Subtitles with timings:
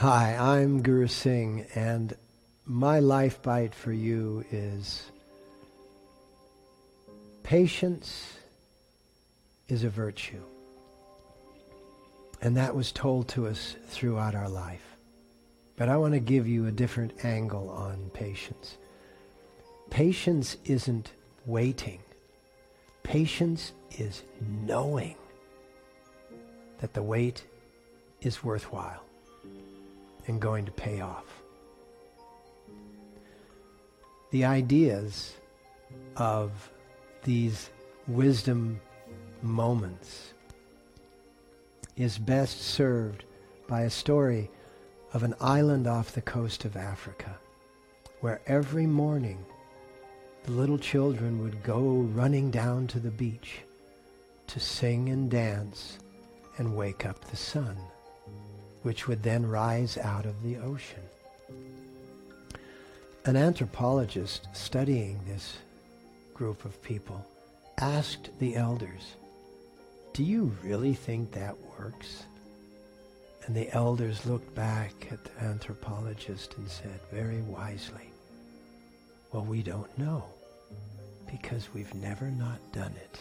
[0.00, 2.14] Hi, I'm Guru Singh, and
[2.64, 5.10] my life bite for you is
[7.42, 8.34] patience
[9.66, 10.40] is a virtue.
[12.40, 14.96] And that was told to us throughout our life.
[15.74, 18.78] But I want to give you a different angle on patience.
[19.90, 21.10] Patience isn't
[21.44, 21.98] waiting.
[23.02, 24.22] Patience is
[24.64, 25.16] knowing
[26.78, 27.42] that the wait
[28.20, 29.07] is worthwhile
[30.28, 31.24] and going to pay off.
[34.30, 35.34] The ideas
[36.16, 36.70] of
[37.24, 37.70] these
[38.06, 38.80] wisdom
[39.42, 40.34] moments
[41.96, 43.24] is best served
[43.66, 44.50] by a story
[45.12, 47.38] of an island off the coast of Africa
[48.20, 49.44] where every morning
[50.44, 53.60] the little children would go running down to the beach
[54.46, 55.98] to sing and dance
[56.58, 57.76] and wake up the sun
[58.88, 61.02] which would then rise out of the ocean.
[63.26, 65.58] An anthropologist studying this
[66.32, 67.22] group of people
[67.76, 69.16] asked the elders,
[70.14, 72.22] Do you really think that works?
[73.44, 78.08] And the elders looked back at the anthropologist and said very wisely,
[79.34, 80.24] Well, we don't know
[81.30, 83.20] because we've never not done it.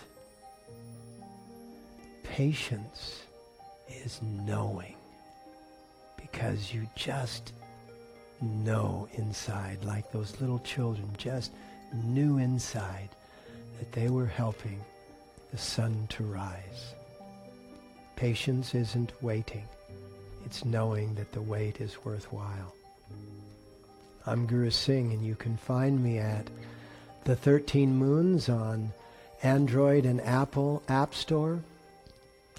[2.23, 3.23] Patience
[3.89, 4.96] is knowing
[6.37, 7.51] because you just
[8.43, 11.51] know inside, like those little children just
[12.03, 13.09] knew inside
[13.79, 14.79] that they were helping
[15.49, 16.93] the sun to rise.
[18.15, 19.63] Patience isn't waiting.
[20.45, 22.71] It's knowing that the wait is worthwhile.
[24.27, 26.47] I'm Guru Singh, and you can find me at
[27.23, 28.93] the 13 Moons on
[29.41, 31.59] Android and Apple App Store.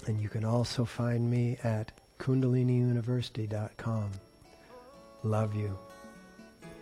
[0.05, 4.11] And you can also find me at kundaliniuniversity.com.
[5.23, 5.77] Love you.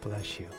[0.02, 0.50] Bless you.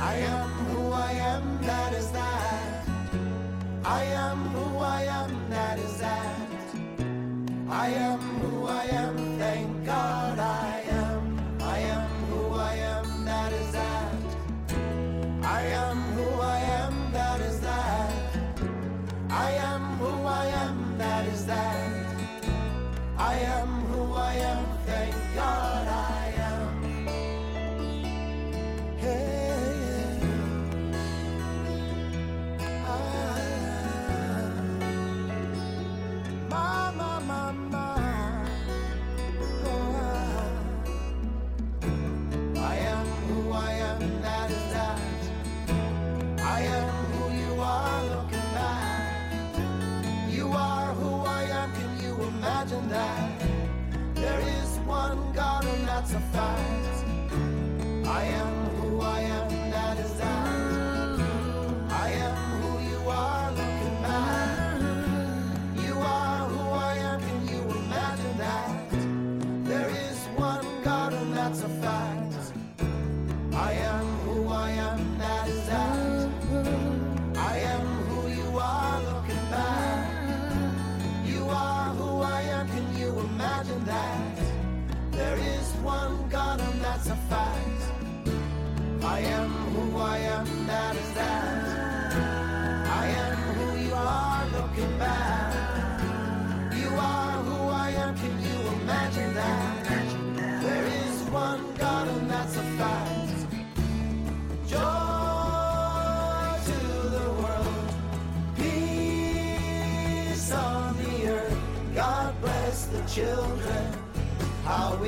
[0.00, 2.86] I am who I am, that is that.
[3.84, 6.36] I am who I am, that is that.
[7.68, 11.40] I am who I am, thank God I am.
[11.60, 14.12] I am who I am, that is that.
[15.42, 18.12] I am who I am, that is that.
[19.30, 22.06] I am who I am, that is that.
[23.18, 23.68] I am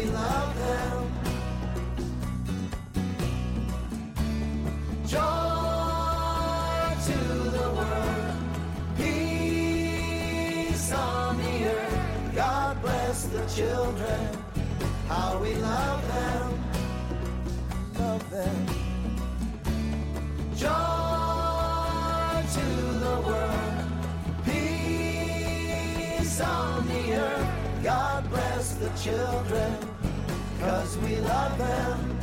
[0.01, 1.13] we love them.
[5.07, 5.21] Joy
[7.07, 7.19] to
[7.57, 8.37] the world,
[8.97, 12.35] peace on the earth.
[12.35, 14.21] God bless the children,
[15.09, 16.65] how we love them,
[17.99, 18.67] love them.
[20.57, 22.67] Joy to
[23.05, 23.85] the world,
[24.45, 27.49] peace on the earth.
[27.83, 29.73] God bless the children,
[30.61, 32.20] cause we love them.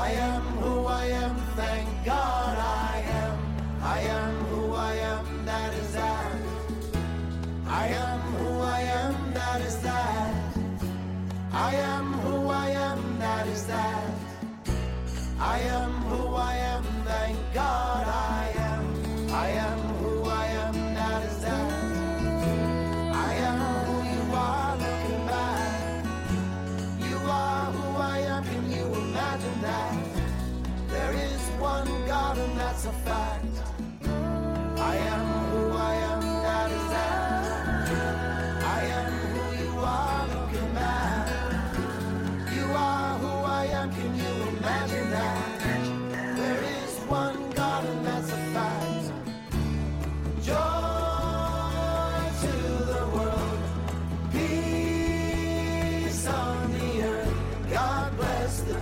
[0.00, 0.27] I am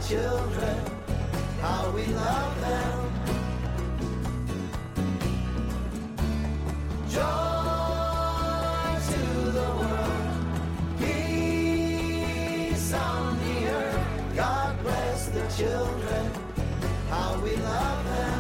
[0.08, 0.78] children,
[1.60, 3.12] how we love them.
[7.08, 7.22] Joy
[9.10, 14.36] to the world, peace on the earth.
[14.36, 16.30] God bless the children,
[17.10, 18.35] how we love them.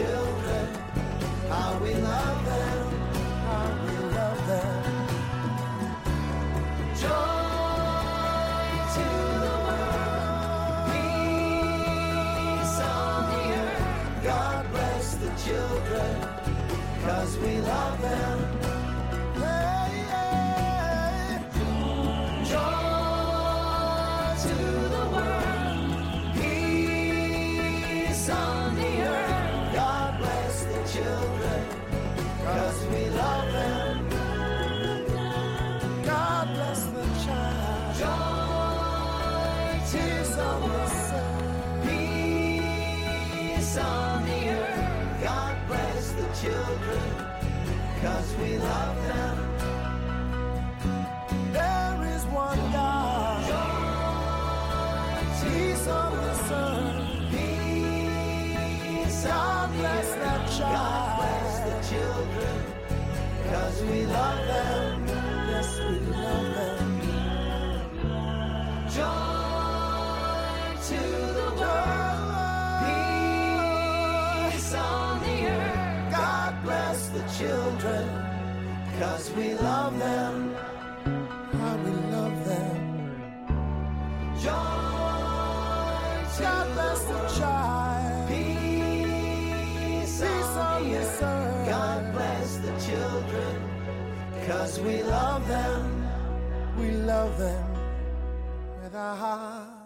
[0.00, 0.66] Children.
[1.48, 2.86] How we love them.
[3.46, 4.82] How we love them.
[7.02, 9.06] Joy to
[9.44, 10.84] the world.
[10.90, 14.24] Peace on the earth.
[14.30, 16.12] God bless the children.
[17.04, 18.49] Cause we love them.
[48.02, 49.36] Cause we love them.
[51.52, 53.44] There is one God.
[55.42, 57.28] Peace on the sun.
[57.30, 60.76] Peace God bless that child.
[60.76, 62.56] God bless the children.
[63.50, 64.89] Cause we love them.
[79.00, 80.54] Cause we love them.
[81.54, 82.76] How we love them.
[84.42, 84.80] Joy
[86.38, 88.28] God bless the child.
[88.28, 91.20] Peace, Peace on the earth.
[91.66, 93.56] God bless the children.
[94.46, 96.06] Cause we love them.
[96.78, 97.72] We love them
[98.82, 99.79] with our heart.